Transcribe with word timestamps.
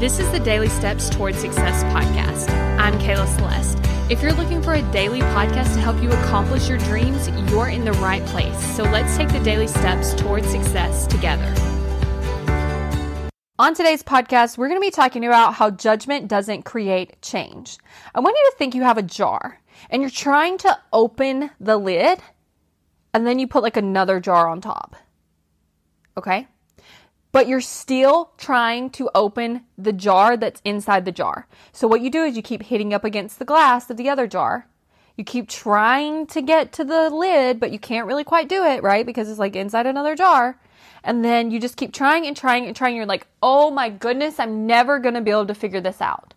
This 0.00 0.18
is 0.18 0.28
the 0.32 0.40
Daily 0.40 0.68
Steps 0.68 1.08
Towards 1.08 1.38
Success 1.38 1.84
podcast. 1.84 2.50
I'm 2.80 2.94
Kayla 2.98 3.28
Celeste. 3.36 3.78
If 4.10 4.22
you're 4.22 4.32
looking 4.32 4.60
for 4.60 4.74
a 4.74 4.82
daily 4.90 5.20
podcast 5.20 5.72
to 5.74 5.80
help 5.80 6.02
you 6.02 6.10
accomplish 6.10 6.68
your 6.68 6.78
dreams, 6.78 7.28
you're 7.48 7.68
in 7.68 7.84
the 7.84 7.92
right 7.92 8.22
place. 8.26 8.58
So 8.74 8.82
let's 8.82 9.16
take 9.16 9.28
the 9.28 9.38
daily 9.38 9.68
steps 9.68 10.12
towards 10.14 10.48
success 10.50 11.06
together. 11.06 11.46
On 13.56 13.72
today's 13.72 14.02
podcast, 14.02 14.58
we're 14.58 14.66
going 14.66 14.80
to 14.80 14.84
be 14.84 14.90
talking 14.90 15.24
about 15.24 15.54
how 15.54 15.70
judgment 15.70 16.26
doesn't 16.26 16.64
create 16.64 17.22
change. 17.22 17.78
I 18.16 18.20
want 18.20 18.36
you 18.36 18.50
to 18.50 18.56
think 18.58 18.74
you 18.74 18.82
have 18.82 18.98
a 18.98 19.02
jar 19.02 19.60
and 19.90 20.02
you're 20.02 20.10
trying 20.10 20.58
to 20.58 20.76
open 20.92 21.50
the 21.60 21.76
lid 21.76 22.18
and 23.14 23.24
then 23.24 23.38
you 23.38 23.46
put 23.46 23.62
like 23.62 23.76
another 23.76 24.18
jar 24.18 24.48
on 24.48 24.60
top. 24.60 24.96
Okay? 26.16 26.48
But 27.34 27.48
you're 27.48 27.60
still 27.60 28.30
trying 28.38 28.90
to 28.90 29.10
open 29.12 29.64
the 29.76 29.92
jar 29.92 30.36
that's 30.36 30.62
inside 30.64 31.04
the 31.04 31.10
jar. 31.10 31.48
So 31.72 31.88
what 31.88 32.00
you 32.00 32.08
do 32.08 32.22
is 32.22 32.36
you 32.36 32.42
keep 32.42 32.62
hitting 32.62 32.94
up 32.94 33.02
against 33.02 33.40
the 33.40 33.44
glass 33.44 33.90
of 33.90 33.96
the 33.96 34.08
other 34.08 34.28
jar. 34.28 34.68
You 35.16 35.24
keep 35.24 35.48
trying 35.48 36.28
to 36.28 36.40
get 36.40 36.72
to 36.74 36.84
the 36.84 37.10
lid, 37.10 37.58
but 37.58 37.72
you 37.72 37.80
can't 37.80 38.06
really 38.06 38.22
quite 38.22 38.48
do 38.48 38.62
it, 38.64 38.84
right? 38.84 39.04
Because 39.04 39.28
it's 39.28 39.40
like 39.40 39.56
inside 39.56 39.84
another 39.84 40.14
jar. 40.14 40.60
And 41.02 41.24
then 41.24 41.50
you 41.50 41.58
just 41.58 41.76
keep 41.76 41.92
trying 41.92 42.24
and 42.24 42.36
trying 42.36 42.66
and 42.66 42.76
trying. 42.76 42.94
You're 42.94 43.04
like, 43.04 43.26
oh 43.42 43.68
my 43.72 43.88
goodness, 43.90 44.38
I'm 44.38 44.68
never 44.68 45.00
going 45.00 45.16
to 45.16 45.20
be 45.20 45.32
able 45.32 45.46
to 45.46 45.56
figure 45.56 45.80
this 45.80 46.00
out. 46.00 46.34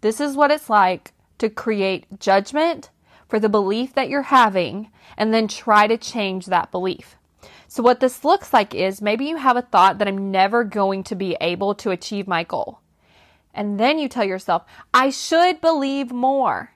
This 0.00 0.20
is 0.20 0.34
what 0.34 0.50
it's 0.50 0.68
like 0.68 1.12
to 1.38 1.48
create 1.48 2.18
judgment 2.18 2.90
for 3.28 3.38
the 3.38 3.48
belief 3.48 3.94
that 3.94 4.08
you're 4.08 4.22
having 4.22 4.90
and 5.16 5.32
then 5.32 5.46
try 5.46 5.86
to 5.86 5.96
change 5.96 6.46
that 6.46 6.72
belief. 6.72 7.14
So, 7.68 7.82
what 7.82 8.00
this 8.00 8.24
looks 8.24 8.52
like 8.52 8.74
is 8.74 9.02
maybe 9.02 9.26
you 9.26 9.36
have 9.36 9.56
a 9.56 9.62
thought 9.62 9.98
that 9.98 10.08
I'm 10.08 10.30
never 10.30 10.64
going 10.64 11.02
to 11.04 11.14
be 11.14 11.36
able 11.40 11.74
to 11.76 11.90
achieve 11.90 12.26
my 12.26 12.44
goal. 12.44 12.80
And 13.52 13.80
then 13.80 13.98
you 13.98 14.08
tell 14.08 14.24
yourself, 14.24 14.64
I 14.92 15.10
should 15.10 15.60
believe 15.60 16.12
more. 16.12 16.72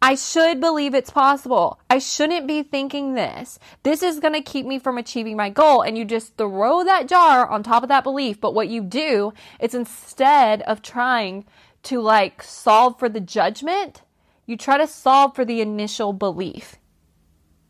I 0.00 0.14
should 0.14 0.60
believe 0.60 0.94
it's 0.94 1.10
possible. 1.10 1.80
I 1.90 1.98
shouldn't 1.98 2.46
be 2.46 2.62
thinking 2.62 3.14
this. 3.14 3.58
This 3.82 4.02
is 4.02 4.20
going 4.20 4.34
to 4.34 4.42
keep 4.42 4.64
me 4.64 4.78
from 4.78 4.96
achieving 4.96 5.36
my 5.36 5.50
goal. 5.50 5.82
And 5.82 5.98
you 5.98 6.04
just 6.04 6.36
throw 6.36 6.84
that 6.84 7.08
jar 7.08 7.48
on 7.48 7.62
top 7.62 7.82
of 7.82 7.88
that 7.88 8.04
belief. 8.04 8.40
But 8.40 8.54
what 8.54 8.68
you 8.68 8.82
do 8.82 9.32
is 9.58 9.74
instead 9.74 10.62
of 10.62 10.82
trying 10.82 11.46
to 11.84 12.00
like 12.00 12.42
solve 12.44 12.98
for 12.98 13.08
the 13.08 13.20
judgment, 13.20 14.02
you 14.46 14.56
try 14.56 14.78
to 14.78 14.86
solve 14.86 15.34
for 15.34 15.44
the 15.44 15.60
initial 15.60 16.12
belief. 16.12 16.76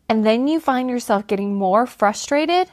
And 0.09 0.25
then 0.25 0.49
you 0.49 0.59
find 0.59 0.89
yourself 0.89 1.27
getting 1.27 1.55
more 1.55 1.87
frustrated 1.87 2.71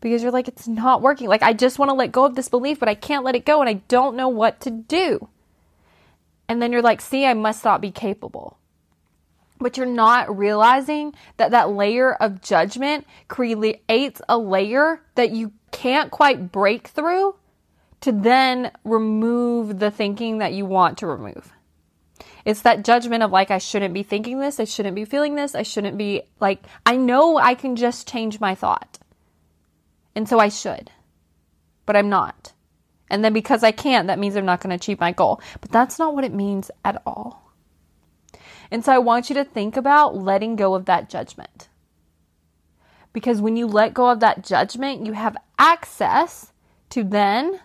because 0.00 0.22
you're 0.22 0.32
like, 0.32 0.48
it's 0.48 0.66
not 0.66 1.00
working. 1.00 1.28
Like, 1.28 1.42
I 1.42 1.52
just 1.52 1.78
want 1.78 1.90
to 1.90 1.94
let 1.94 2.10
go 2.10 2.24
of 2.24 2.34
this 2.34 2.48
belief, 2.48 2.80
but 2.80 2.88
I 2.88 2.96
can't 2.96 3.24
let 3.24 3.36
it 3.36 3.44
go 3.44 3.60
and 3.60 3.68
I 3.68 3.74
don't 3.86 4.16
know 4.16 4.28
what 4.28 4.60
to 4.62 4.70
do. 4.70 5.28
And 6.48 6.60
then 6.60 6.72
you're 6.72 6.82
like, 6.82 7.00
see, 7.00 7.24
I 7.24 7.34
must 7.34 7.64
not 7.64 7.80
be 7.80 7.92
capable. 7.92 8.58
But 9.58 9.76
you're 9.76 9.86
not 9.86 10.36
realizing 10.36 11.14
that 11.36 11.52
that 11.52 11.70
layer 11.70 12.14
of 12.14 12.42
judgment 12.42 13.06
creates 13.28 14.20
a 14.28 14.36
layer 14.36 15.00
that 15.14 15.30
you 15.30 15.52
can't 15.70 16.10
quite 16.10 16.50
break 16.50 16.88
through 16.88 17.36
to 18.00 18.10
then 18.10 18.72
remove 18.82 19.78
the 19.78 19.92
thinking 19.92 20.38
that 20.38 20.52
you 20.52 20.66
want 20.66 20.98
to 20.98 21.06
remove. 21.06 21.52
It's 22.44 22.62
that 22.62 22.84
judgment 22.84 23.22
of 23.22 23.30
like, 23.30 23.50
I 23.50 23.58
shouldn't 23.58 23.94
be 23.94 24.02
thinking 24.02 24.40
this. 24.40 24.58
I 24.58 24.64
shouldn't 24.64 24.94
be 24.94 25.04
feeling 25.04 25.34
this. 25.34 25.54
I 25.54 25.62
shouldn't 25.62 25.98
be 25.98 26.22
like, 26.40 26.62
I 26.84 26.96
know 26.96 27.38
I 27.38 27.54
can 27.54 27.76
just 27.76 28.08
change 28.08 28.40
my 28.40 28.54
thought. 28.54 28.98
And 30.14 30.28
so 30.28 30.38
I 30.38 30.48
should, 30.48 30.90
but 31.86 31.96
I'm 31.96 32.08
not. 32.08 32.52
And 33.08 33.24
then 33.24 33.32
because 33.32 33.62
I 33.62 33.72
can't, 33.72 34.06
that 34.08 34.18
means 34.18 34.36
I'm 34.36 34.46
not 34.46 34.60
going 34.60 34.70
to 34.70 34.76
achieve 34.76 35.00
my 35.00 35.12
goal. 35.12 35.40
But 35.60 35.70
that's 35.70 35.98
not 35.98 36.14
what 36.14 36.24
it 36.24 36.32
means 36.32 36.70
at 36.84 37.00
all. 37.06 37.52
And 38.70 38.84
so 38.84 38.92
I 38.92 38.98
want 38.98 39.28
you 39.28 39.34
to 39.34 39.44
think 39.44 39.76
about 39.76 40.16
letting 40.16 40.56
go 40.56 40.74
of 40.74 40.86
that 40.86 41.10
judgment. 41.10 41.68
Because 43.12 43.42
when 43.42 43.56
you 43.56 43.66
let 43.66 43.92
go 43.92 44.08
of 44.08 44.20
that 44.20 44.44
judgment, 44.44 45.04
you 45.04 45.12
have 45.12 45.36
access 45.58 46.52
to 46.90 47.04
then 47.04 47.60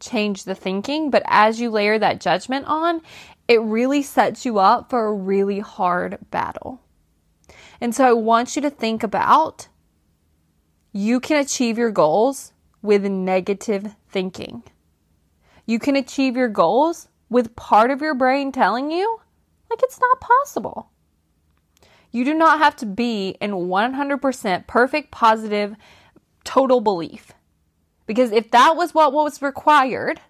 change 0.00 0.42
the 0.42 0.56
thinking. 0.56 1.10
But 1.10 1.22
as 1.26 1.60
you 1.60 1.70
layer 1.70 1.98
that 2.00 2.20
judgment 2.20 2.66
on, 2.66 3.00
it 3.48 3.62
really 3.62 4.02
sets 4.02 4.44
you 4.44 4.58
up 4.58 4.90
for 4.90 5.06
a 5.06 5.12
really 5.12 5.58
hard 5.58 6.18
battle. 6.30 6.82
And 7.80 7.94
so 7.94 8.04
I 8.04 8.12
want 8.12 8.54
you 8.54 8.62
to 8.62 8.70
think 8.70 9.02
about 9.02 9.68
you 10.92 11.18
can 11.18 11.38
achieve 11.38 11.78
your 11.78 11.90
goals 11.90 12.52
with 12.82 13.04
negative 13.04 13.94
thinking. 14.10 14.62
You 15.66 15.78
can 15.78 15.96
achieve 15.96 16.36
your 16.36 16.48
goals 16.48 17.08
with 17.30 17.56
part 17.56 17.90
of 17.90 18.00
your 18.00 18.14
brain 18.14 18.52
telling 18.52 18.90
you 18.90 19.20
like 19.70 19.82
it's 19.82 20.00
not 20.00 20.20
possible. 20.20 20.90
You 22.10 22.24
do 22.24 22.34
not 22.34 22.58
have 22.58 22.74
to 22.76 22.86
be 22.86 23.36
in 23.40 23.52
100% 23.52 24.66
perfect, 24.66 25.10
positive, 25.10 25.76
total 26.42 26.80
belief. 26.80 27.32
Because 28.06 28.32
if 28.32 28.50
that 28.52 28.76
was 28.76 28.94
what 28.94 29.12
was 29.12 29.42
required, 29.42 30.20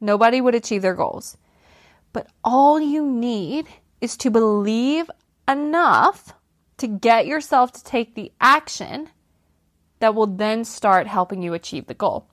nobody 0.00 0.40
would 0.40 0.54
achieve 0.54 0.82
their 0.82 0.94
goals. 0.94 1.36
But 2.12 2.28
all 2.42 2.80
you 2.80 3.06
need 3.06 3.66
is 4.00 4.16
to 4.18 4.30
believe 4.30 5.10
enough 5.46 6.34
to 6.78 6.86
get 6.86 7.26
yourself 7.26 7.72
to 7.72 7.84
take 7.84 8.14
the 8.14 8.32
action 8.40 9.10
that 9.98 10.14
will 10.14 10.26
then 10.26 10.64
start 10.64 11.06
helping 11.06 11.42
you 11.42 11.54
achieve 11.54 11.86
the 11.86 11.94
goal. 11.94 12.26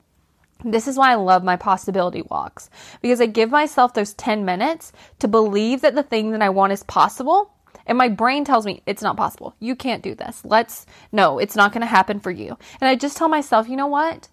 This 0.64 0.88
is 0.88 0.96
why 0.96 1.12
I 1.12 1.16
love 1.16 1.44
my 1.44 1.56
possibility 1.56 2.22
walks 2.22 2.70
because 3.02 3.20
I 3.20 3.26
give 3.26 3.50
myself 3.50 3.92
those 3.92 4.14
10 4.14 4.44
minutes 4.44 4.92
to 5.18 5.28
believe 5.28 5.82
that 5.82 5.94
the 5.94 6.02
thing 6.02 6.30
that 6.30 6.42
I 6.42 6.48
want 6.48 6.72
is 6.72 6.82
possible. 6.84 7.52
And 7.86 7.98
my 7.98 8.08
brain 8.08 8.44
tells 8.44 8.66
me 8.66 8.82
it's 8.86 9.02
not 9.02 9.16
possible. 9.16 9.54
You 9.60 9.76
can't 9.76 10.02
do 10.02 10.14
this. 10.14 10.42
Let's, 10.44 10.86
no, 11.12 11.38
it's 11.38 11.54
not 11.54 11.72
going 11.72 11.82
to 11.82 11.86
happen 11.86 12.20
for 12.20 12.30
you. 12.30 12.56
And 12.80 12.88
I 12.88 12.96
just 12.96 13.16
tell 13.16 13.28
myself, 13.28 13.68
you 13.68 13.76
know 13.76 13.86
what? 13.86 14.28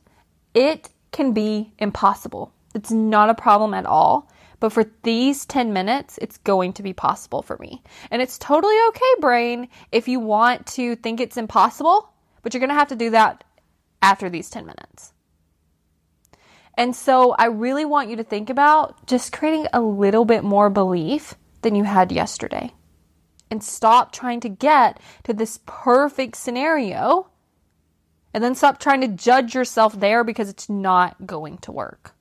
It 0.54 0.90
can 1.12 1.34
be 1.34 1.74
impossible. 1.78 2.52
It's 2.74 2.92
not 2.92 3.30
a 3.30 3.36
problem 3.36 3.74
at 3.74 3.86
all. 3.86 4.32
But 4.64 4.72
for 4.72 4.86
these 5.02 5.46
10 5.46 5.74
minutes, 5.74 6.18
it's 6.22 6.38
going 6.38 6.72
to 6.72 6.84
be 6.84 6.94
possible 6.94 7.42
for 7.42 7.58
me. 7.58 7.84
And 8.10 8.22
it's 8.22 8.38
totally 8.38 8.78
okay, 8.88 9.14
brain, 9.20 9.68
if 9.92 10.08
you 10.08 10.22
want 10.22 10.66
to 10.68 10.96
think 10.96 11.20
it's 11.20 11.36
impossible, 11.36 12.14
but 12.42 12.54
you're 12.54 12.62
going 12.62 12.70
to 12.70 12.76
have 12.76 12.88
to 12.88 12.96
do 12.96 13.10
that 13.10 13.44
after 14.02 14.30
these 14.30 14.50
10 14.50 14.66
minutes. 14.66 15.12
And 16.78 16.96
so 16.96 17.36
I 17.38 17.48
really 17.48 17.84
want 17.84 18.10
you 18.10 18.16
to 18.16 18.24
think 18.24 18.50
about 18.50 19.06
just 19.06 19.34
creating 19.34 19.68
a 19.74 19.82
little 19.82 20.24
bit 20.24 20.46
more 20.46 20.70
belief 20.70 21.36
than 21.62 21.76
you 21.76 21.84
had 21.84 22.14
yesterday. 22.14 22.72
And 23.52 23.62
stop 23.62 24.14
trying 24.14 24.40
to 24.40 24.50
get 24.50 24.98
to 25.26 25.34
this 25.34 25.60
perfect 25.66 26.38
scenario. 26.38 27.30
And 28.34 28.42
then 28.42 28.56
stop 28.56 28.80
trying 28.80 29.02
to 29.02 29.10
judge 29.10 29.56
yourself 29.56 30.00
there 30.00 30.24
because 30.24 30.48
it's 30.48 30.70
not 30.70 31.28
going 31.28 31.58
to 31.58 31.74
work. 31.74 32.16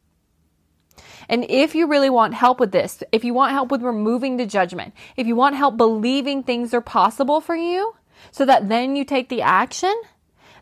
And 1.32 1.47
if 1.48 1.75
you 1.75 1.87
really 1.87 2.10
want 2.10 2.34
help 2.34 2.60
with 2.60 2.72
this, 2.72 3.03
if 3.10 3.25
you 3.25 3.32
want 3.32 3.53
help 3.53 3.70
with 3.70 3.81
removing 3.81 4.37
the 4.37 4.44
judgment, 4.44 4.93
if 5.16 5.26
you 5.26 5.34
want 5.34 5.56
help 5.56 5.78
believing 5.78 6.43
things 6.43 6.75
are 6.75 6.82
possible 6.82 7.41
for 7.41 7.56
you 7.56 7.94
so 8.32 8.44
that 8.44 8.69
then 8.69 8.97
you 8.97 9.06
take 9.06 9.31
the 9.31 9.41
action, 9.41 9.94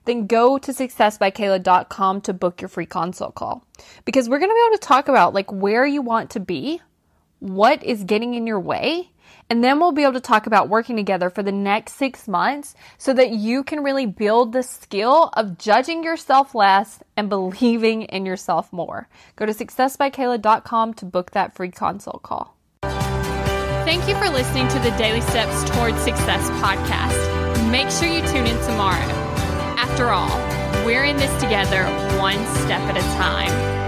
then 0.04 0.28
go 0.28 0.58
to 0.58 0.70
successbykayla.com 0.70 2.20
to 2.20 2.32
book 2.32 2.60
your 2.60 2.68
free 2.68 2.86
consult 2.86 3.34
call. 3.34 3.66
Because 4.04 4.28
we're 4.28 4.38
going 4.38 4.48
to 4.48 4.54
be 4.54 4.64
able 4.68 4.78
to 4.78 4.86
talk 4.86 5.08
about 5.08 5.34
like 5.34 5.50
where 5.50 5.84
you 5.84 6.02
want 6.02 6.30
to 6.30 6.40
be, 6.40 6.80
what 7.40 7.82
is 7.82 8.04
getting 8.04 8.34
in 8.34 8.46
your 8.46 8.60
way, 8.60 9.10
and 9.50 9.64
then 9.64 9.80
we'll 9.80 9.92
be 9.92 10.04
able 10.04 10.12
to 10.12 10.20
talk 10.20 10.46
about 10.46 10.68
working 10.68 10.96
together 10.96 11.28
for 11.28 11.42
the 11.42 11.52
next 11.52 11.94
six 11.94 12.28
months 12.28 12.74
so 12.98 13.12
that 13.12 13.30
you 13.30 13.64
can 13.64 13.82
really 13.82 14.06
build 14.06 14.52
the 14.52 14.62
skill 14.62 15.30
of 15.34 15.58
judging 15.58 16.04
yourself 16.04 16.54
less 16.54 17.02
and 17.16 17.28
believing 17.28 18.02
in 18.02 18.24
yourself 18.24 18.72
more. 18.72 19.08
Go 19.34 19.46
to 19.46 19.52
successbykayla.com 19.52 20.94
to 20.94 21.04
book 21.04 21.32
that 21.32 21.54
free 21.54 21.70
consult 21.70 22.22
call. 22.22 22.56
Thank 22.82 24.06
you 24.06 24.14
for 24.14 24.28
listening 24.28 24.68
to 24.68 24.78
the 24.78 24.90
Daily 24.96 25.20
Steps 25.20 25.68
Towards 25.70 25.98
Success 26.02 26.48
podcast. 26.62 27.70
Make 27.72 27.90
sure 27.90 28.06
you 28.06 28.20
tune 28.28 28.46
in 28.46 28.64
tomorrow. 28.64 29.04
After 29.76 30.10
all, 30.10 30.38
we're 30.86 31.04
in 31.04 31.16
this 31.16 31.42
together 31.42 31.84
one 32.18 32.38
step 32.56 32.80
at 32.82 32.96
a 32.96 33.00
time. 33.16 33.79